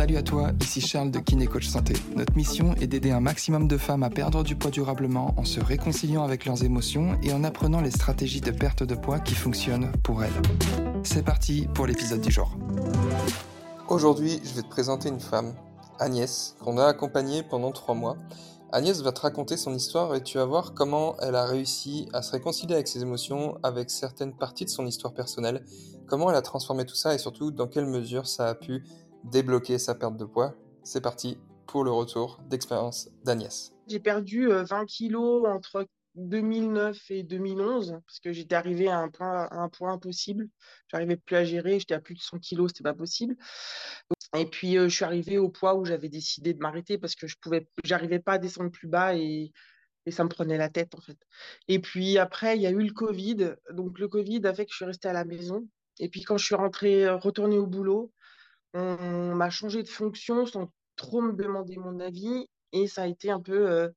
[0.00, 1.92] Salut à toi, ici Charles de Kiné Coach Santé.
[2.16, 5.60] Notre mission est d'aider un maximum de femmes à perdre du poids durablement en se
[5.60, 9.92] réconciliant avec leurs émotions et en apprenant les stratégies de perte de poids qui fonctionnent
[10.02, 10.32] pour elles.
[11.02, 12.56] C'est parti pour l'épisode du jour.
[13.88, 15.52] Aujourd'hui, je vais te présenter une femme,
[15.98, 18.16] Agnès, qu'on a accompagnée pendant trois mois.
[18.72, 22.22] Agnès va te raconter son histoire et tu vas voir comment elle a réussi à
[22.22, 25.64] se réconcilier avec ses émotions, avec certaines parties de son histoire personnelle,
[26.06, 28.84] comment elle a transformé tout ça et surtout dans quelle mesure ça a pu
[29.24, 30.54] débloquer sa perte de poids.
[30.84, 33.72] C'est parti pour le retour d'expérience d'Agnès.
[33.88, 39.08] J'ai perdu 20 euh, kilos entre 2009 et 2011 parce que j'étais arrivée à un
[39.08, 40.48] point, un point impossible.
[40.88, 43.36] J'arrivais plus à gérer, j'étais à plus de 100 kilos, c'était pas possible.
[44.36, 47.26] Et puis euh, je suis arrivée au poids où j'avais décidé de m'arrêter parce que
[47.26, 49.52] je pouvais, j'arrivais pas à descendre plus bas et,
[50.10, 51.18] ça me prenait la tête en fait.
[51.68, 54.72] Et puis après il y a eu le Covid, donc le Covid a fait que
[54.72, 55.68] je suis restée à la maison.
[56.00, 58.12] Et puis quand je suis rentrée, retournée au boulot,
[58.74, 63.30] on m'a changé de fonction sans trop me demander mon avis et ça a été
[63.30, 63.88] un peu, euh,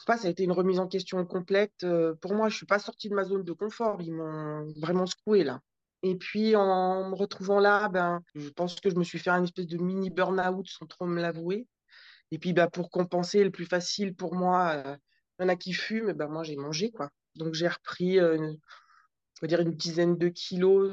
[0.00, 1.84] sais pas, ça a été une remise en question complète.
[1.84, 4.00] Euh, pour moi, je suis pas sortie de ma zone de confort.
[4.02, 5.60] Ils m'ont vraiment secoué là.
[6.02, 9.44] Et puis en me retrouvant là, ben, je pense que je me suis fait un
[9.44, 11.66] espèce de mini burn-out sans trop me l'avouer.
[12.30, 14.96] Et puis ben, pour compenser, le plus facile pour moi, euh,
[15.38, 17.10] il y en a qui fument, ben, moi j'ai mangé quoi.
[17.36, 18.54] Donc j'ai repris euh,
[19.42, 20.90] va dire une dizaine de kilos.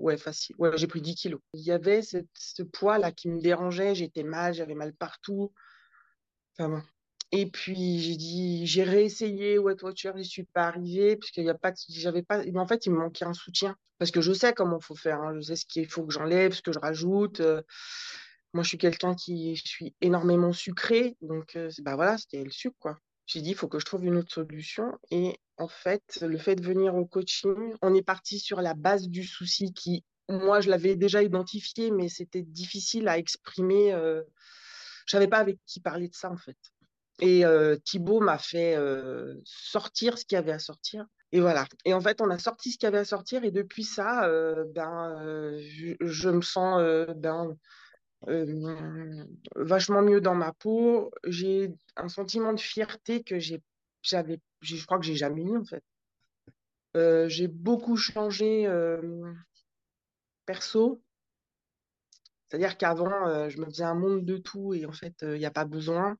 [0.00, 0.56] Ouais, facile.
[0.58, 1.40] Ouais, j'ai pris 10 kilos.
[1.54, 3.94] Il y avait ce poids-là qui me dérangeait.
[3.94, 5.52] J'étais mal, j'avais mal partout.
[6.58, 6.82] Enfin,
[7.32, 11.54] Et puis, j'ai dit, j'ai réessayé Weight Watcher, je suis pas arrivée, puisqu'il y a
[11.54, 13.74] pas, j'avais pas, en fait, il me manquait un soutien.
[13.98, 15.32] Parce que je sais comment faut faire, hein.
[15.36, 17.40] je sais ce qu'il faut que j'enlève, ce que je rajoute.
[18.52, 22.98] Moi, je suis quelqu'un qui, suis énormément sucré, donc, bah voilà, c'était le sucre, quoi.
[23.26, 24.92] J'ai dit, il faut que je trouve une autre solution.
[25.10, 29.08] Et en fait, le fait de venir au coaching, on est parti sur la base
[29.08, 33.92] du souci qui, moi, je l'avais déjà identifié, mais c'était difficile à exprimer.
[33.94, 34.22] Euh,
[35.06, 36.58] je savais pas avec qui parler de ça, en fait.
[37.20, 41.06] Et euh, Thibaut m'a fait euh, sortir ce qu'il y avait à sortir.
[41.30, 41.66] Et voilà.
[41.84, 43.44] Et en fait, on a sorti ce qu'il y avait à sortir.
[43.44, 46.82] Et depuis ça, euh, ben, je, je, me sens
[47.16, 47.56] ben,
[48.28, 49.24] euh,
[49.56, 51.10] vachement mieux dans ma peau.
[51.24, 53.62] J'ai un sentiment de fierté que j'ai,
[54.02, 55.82] j'avais, je crois que j'ai jamais eu en fait.
[56.96, 59.32] Euh, j'ai beaucoup changé euh,
[60.46, 61.02] perso.
[62.48, 65.50] C'est-à-dire qu'avant, je me faisais un monde de tout et en fait, il n'y a
[65.50, 66.18] pas besoin.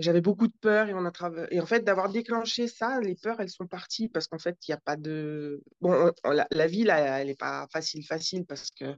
[0.00, 1.12] J'avais beaucoup de peur et on a
[1.50, 4.70] et en fait d'avoir déclenché ça, les peurs elles sont parties parce qu'en fait il
[4.70, 8.70] n'y a pas de bon la, la vie là elle n'est pas facile facile parce
[8.70, 8.96] que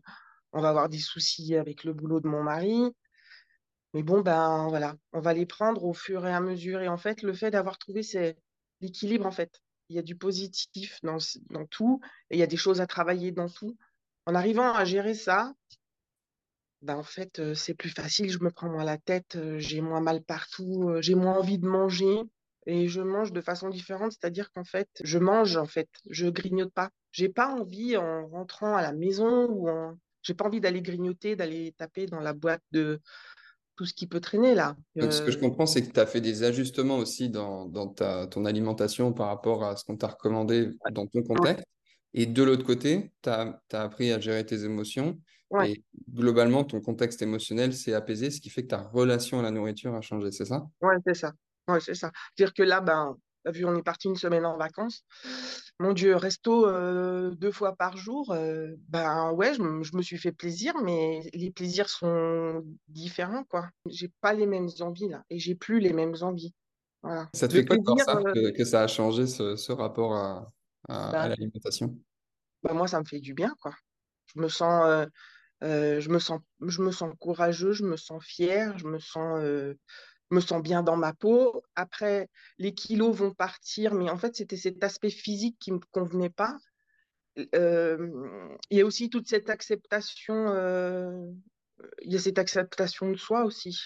[0.56, 2.90] on va avoir des soucis avec le boulot de mon mari.
[3.94, 6.80] Mais bon, ben voilà, on va les prendre au fur et à mesure.
[6.80, 8.36] Et en fait, le fait d'avoir trouvé c'est
[8.80, 11.18] l'équilibre, en fait, il y a du positif dans,
[11.50, 12.00] dans tout
[12.30, 13.76] et il y a des choses à travailler dans tout.
[14.26, 15.52] En arrivant à gérer ça,
[16.82, 18.30] ben en fait, euh, c'est plus facile.
[18.30, 21.58] Je me prends moins la tête, euh, j'ai moins mal partout, euh, j'ai moins envie
[21.58, 22.20] de manger
[22.66, 24.12] et je mange de façon différente.
[24.12, 26.90] C'est-à-dire qu'en fait, je mange, en fait, je grignote pas.
[27.12, 31.36] J'ai pas envie en rentrant à la maison ou en j'ai pas envie d'aller grignoter,
[31.36, 33.00] d'aller taper dans la boîte de
[33.76, 34.76] tout ce qui peut traîner là.
[34.96, 38.26] Donc, ce que je comprends, c'est que tu as fait des ajustements aussi dans, ta,
[38.26, 41.64] ton alimentation par rapport à ce qu'on t'a recommandé dans ton contexte.
[42.14, 45.20] Et de l'autre côté, tu as, appris à gérer tes émotions.
[45.64, 49.50] Et globalement, ton contexte émotionnel s'est apaisé, ce qui fait que ta relation à la
[49.50, 50.66] nourriture a changé, c'est ça?
[50.80, 51.32] Oui, c'est ça.
[51.68, 52.10] Ouais, c'est ça.
[52.34, 55.04] C'est-à-dire que là, ben, vu on est parti une semaine en vacances,
[55.78, 60.32] mon Dieu, resto euh, deux fois par jour, euh, ben ouais, je, me suis fait
[60.32, 63.68] plaisir, mais les plaisirs sont différents, quoi.
[63.86, 66.54] J'ai pas les mêmes envies là, et j'ai plus les mêmes envies.
[67.02, 67.28] Voilà.
[67.34, 70.52] Ça te fait quoi de ça, euh, que, ça a changé ce, rapport à,
[70.88, 71.96] ben l'alimentation?
[72.62, 73.72] ben Moi, ça me fait du bien, quoi.
[74.34, 75.06] Je me sens,
[75.62, 79.42] je me sens, je me sens courageux, je me sens fier, je me sens
[80.30, 81.62] me sens bien dans ma peau.
[81.74, 82.28] Après,
[82.58, 86.30] les kilos vont partir, mais en fait, c'était cet aspect physique qui ne me convenait
[86.30, 86.56] pas.
[87.54, 88.08] Euh,
[88.70, 91.30] il y a aussi toute cette acceptation, euh,
[92.02, 93.78] il y a cette acceptation de soi aussi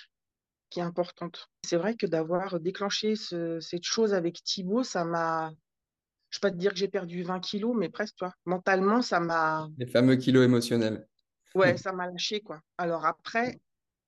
[0.71, 1.49] qui est importante.
[1.65, 5.51] C'est vrai que d'avoir déclenché cette chose avec Thibaut, ça m'a,
[6.31, 8.33] je ne vais pas te dire que j'ai perdu 20 kilos, mais presque, toi.
[8.45, 9.69] Mentalement, ça m'a.
[9.79, 11.09] Les fameux kilos émotionnels.
[11.55, 12.61] Ouais, ça m'a lâché, quoi.
[12.79, 13.59] Alors après,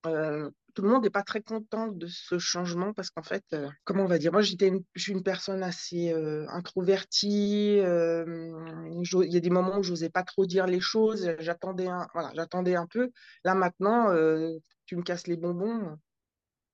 [0.07, 3.69] euh, tout le monde n'est pas très content de ce changement parce qu'en fait, euh,
[3.85, 7.77] comment on va dire, moi j'étais je suis une personne assez euh, introvertie.
[7.77, 11.31] il y a des moments où je n'osais pas trop dire les choses.
[11.41, 13.11] J'attendais un, voilà, j'attendais un peu.
[13.45, 14.07] Là maintenant,
[14.87, 15.99] tu me casses les bonbons.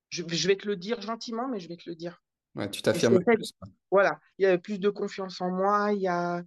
[0.09, 2.23] Je, vais te le dire gentiment, mais je vais te le dire.
[2.55, 3.53] Ouais, tu t'affirmes plus.
[3.91, 5.91] Voilà, il y a plus de confiance en moi.
[5.93, 6.41] Il y a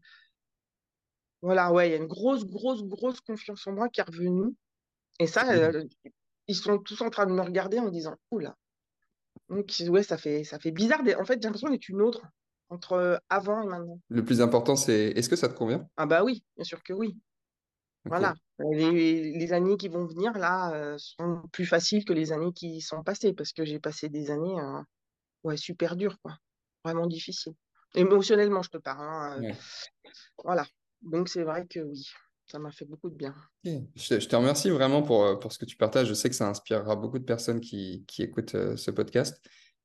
[1.43, 4.55] Voilà, ouais, il y a une grosse, grosse, grosse confiance en moi qui est revenue.
[5.19, 5.85] Et ça, euh,
[6.47, 8.57] ils sont tous en train de me regarder en disant, oula.
[9.49, 11.01] Donc, ouais, ça fait, ça fait bizarre.
[11.19, 12.23] En fait, j'ai l'impression d'être une autre
[12.71, 14.01] entre avant et maintenant.
[14.09, 15.87] Le plus important, c'est est-ce que ça te convient?
[15.97, 17.19] Ah bah oui, bien sûr que oui.
[18.05, 18.35] Voilà.
[18.59, 23.03] Les, années qui vont venir, là, euh, seront plus faciles que les années qui sont
[23.03, 24.81] passées, parce que j'ai passé des années euh,
[25.45, 26.37] ouais, super dures, quoi.
[26.85, 27.55] Vraiment difficiles.
[27.95, 29.45] Émotionnellement, je te parle.
[29.45, 29.53] Hein,
[30.43, 30.67] voilà.
[31.03, 32.09] Donc, c'est vrai que oui,
[32.47, 33.35] ça m'a fait beaucoup de bien.
[33.65, 36.09] Je, te remercie vraiment pour, euh, pour ce que tu partages.
[36.09, 39.45] Je sais que ça inspirera beaucoup de personnes qui, qui écoutent euh, ce podcast.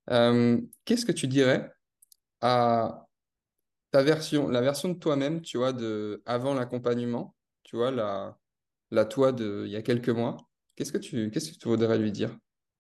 [0.10, 1.72] Euh, qu'est-ce que tu dirais
[2.42, 3.08] à
[3.92, 8.38] ta version, la version de toi-même, tu vois, de avant l'accompagnement, tu vois, la,
[8.92, 10.38] la toi de il y a quelques mois?
[10.76, 12.38] Qu'est-ce que tu, qu'est-ce que tu voudrais lui dire?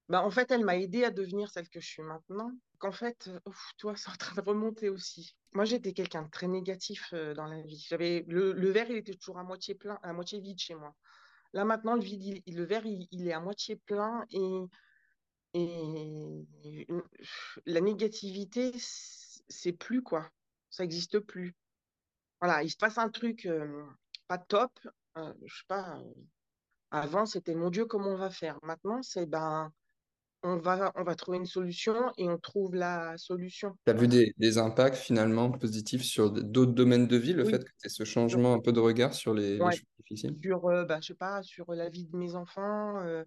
[0.09, 2.51] Bah, en fait, elle m'a aidé à devenir celle que je suis maintenant.
[2.79, 3.29] Qu'en fait,
[3.77, 5.35] toi, c'est en train de remonter aussi.
[5.53, 7.83] Moi, j'étais quelqu'un de très négatif dans la vie.
[7.87, 10.95] J'avais le, verre, il était toujours à moitié plein, à moitié vide chez moi.
[11.53, 14.67] Là, maintenant, le vide, le verre, il, est à moitié plein et,
[17.65, 20.29] la négativité, c'est plus quoi.
[20.69, 21.55] Ça n'existe plus.
[22.39, 23.49] Voilà, il se passe un truc
[24.27, 24.71] pas top.
[25.15, 25.99] Je sais pas.
[26.91, 28.59] avant, c'était mon Dieu, comment on va faire?
[28.61, 29.73] Maintenant, c'est ben
[30.43, 33.77] on va, on va trouver une solution et on trouve la solution.
[33.85, 37.71] Tu as vu des, impacts finalement positifs sur d'autres domaines de vie, le fait que
[37.79, 40.37] tu aies ce changement un peu de regard sur les, choses difficiles?
[40.41, 43.23] Sur, euh, bah, je sais pas, sur la vie de mes enfants, euh,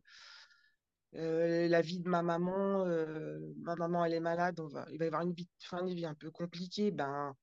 [1.17, 2.87] euh, la vie de ma maman.
[3.59, 5.93] ma maman, elle est malade, on va, il va y avoir une vie, fin de
[5.93, 6.91] vie un peu compliquée.
[6.91, 7.35] Ben,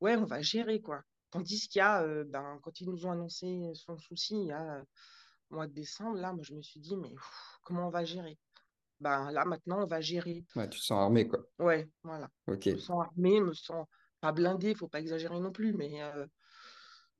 [0.00, 1.02] ouais, on va gérer quoi.
[1.30, 4.84] Tandis qu'il y a, ben, quand ils nous ont annoncé son souci, il y a
[5.50, 7.14] mois de décembre, là, moi, je me suis dit, mais
[7.62, 8.38] comment on va gérer?
[9.00, 10.44] Ben là maintenant on va gérer.
[10.56, 11.40] Ouais, tu te sens armé quoi.
[11.58, 12.28] Ouais, voilà.
[12.46, 12.64] Ok.
[12.64, 13.86] Je me sens armé, me sens
[14.20, 16.26] pas blindé, il faut pas exagérer non plus, mais euh,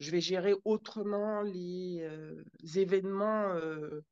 [0.01, 2.43] je vais gérer autrement les, euh,
[2.77, 4.03] événements euh,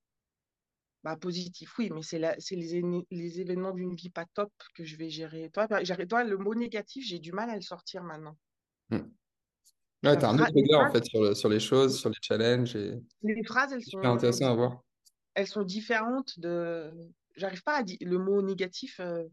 [1.03, 1.73] bah, positifs.
[1.79, 5.50] Oui, mais c'est les, les événements d'une vie pas top que je vais gérer.
[5.50, 8.37] Toi, toi le mot négatif, j'ai du mal à le sortir maintenant.
[8.91, 9.08] Hmm.
[10.05, 12.75] Ouais, tu as un autre regard en fait sur, sur, les choses, sur les challenges.
[12.75, 13.00] Et...
[13.23, 14.03] Les phrases, elles sont.
[14.03, 14.82] intéressant à voir.
[15.35, 16.93] Elles sont différentes de,
[17.37, 19.00] j'arrive pas à dire le mot négatif.
[19.00, 19.25] Euh,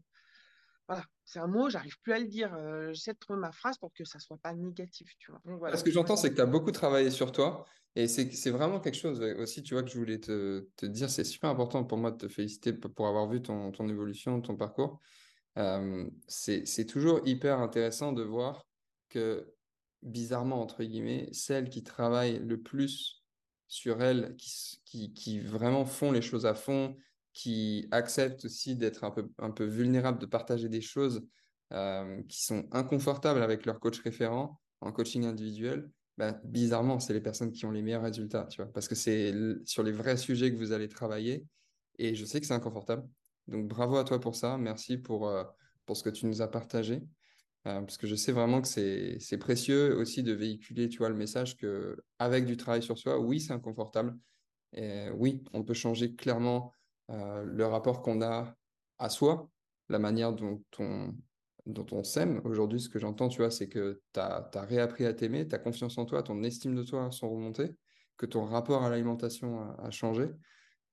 [0.88, 2.52] voilà, c'est un mot, j'arrive plus à le dire.
[2.54, 5.40] Euh, j'essaie de trouver ma phrase pour que ça soit pas négatif, tu vois.
[5.44, 5.76] voilà.
[5.76, 7.64] Ce que j'entends, c'est que tu as beaucoup travaillé sur toi.
[7.96, 11.10] Et c'est vraiment quelque chose aussi, tu vois, que je voulais te, te dire.
[11.10, 14.56] C'est super important pour moi de te féliciter pour avoir vu ton, ton évolution, ton
[14.56, 15.00] parcours.
[15.58, 18.66] Euh, c'est toujours hyper intéressant de voir
[19.08, 19.52] que,
[20.02, 23.24] bizarrement, entre guillemets, celles qui travaillent le plus
[23.66, 26.96] sur elles, qui, qui, qui vraiment font les choses à fond,
[27.32, 31.22] qui acceptent aussi d'être un peu, un peu vulnérables, de partager des choses
[31.72, 37.20] euh, qui sont inconfortables avec leur coach référent en coaching individuel, bah, bizarrement, c'est les
[37.20, 39.32] personnes qui ont les meilleurs résultats, tu vois, parce que c'est
[39.64, 41.46] sur les vrais sujets que vous allez travailler.
[41.98, 43.06] Et je sais que c'est inconfortable.
[43.46, 44.58] Donc bravo à toi pour ça.
[44.58, 45.44] Merci pour, euh,
[45.86, 47.02] pour ce que tu nous as partagé.
[47.66, 51.14] Euh, parce que je sais vraiment que c'est précieux aussi de véhiculer, tu vois, le
[51.14, 54.16] message que avec du travail sur soi, oui, c'est inconfortable.
[54.72, 56.72] Et oui, on peut changer clairement
[57.10, 58.54] euh, le rapport qu'on a
[58.98, 59.48] à soi,
[59.88, 61.14] la manière dont on,
[61.66, 62.40] dont on s'aime.
[62.44, 65.98] Aujourd'hui, ce que j'entends, tu vois, c'est que tu as, réappris à t'aimer, ta confiance
[65.98, 67.76] en toi, ton estime de toi sont remontées,
[68.16, 70.28] que ton rapport à l'alimentation a, changé.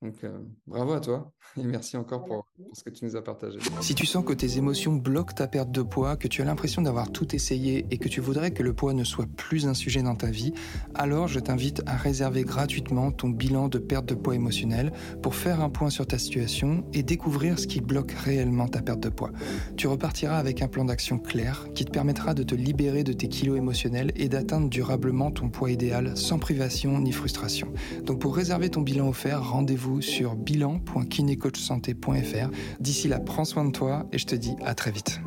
[0.03, 0.37] Donc, euh,
[0.67, 3.57] bravo à toi et merci encore pour, ce que tu nous as partagé.
[3.81, 6.83] Si tu sens que tes émotions bloquent ta perte de poids, que tu as l'impression
[6.83, 10.03] d'avoir tout essayé et que tu voudrais que le poids ne soit plus un sujet
[10.03, 10.53] dans ta vie,
[10.93, 15.61] alors je t'invite à réserver gratuitement ton bilan de perte de poids émotionnel pour faire
[15.61, 19.31] un point sur ta situation et découvrir ce qui bloque réellement ta perte de poids.
[19.77, 23.29] Tu repartiras avec un plan d'action clair qui te permettra de te libérer de tes
[23.29, 27.73] kilos émotionnels et d'atteindre durablement ton poids idéal sans privation ni frustration.
[28.03, 32.49] Donc pour réserver ton bilan offert, rendez-vous sur bilan.kinecoachsanté.fr.
[32.79, 35.21] D'ici là, prends soin de toi et je te dis à très vite.